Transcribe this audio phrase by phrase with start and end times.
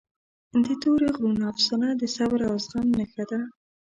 [0.63, 3.39] د تورې غرونو افسانه د صبر او زغم نښه ده.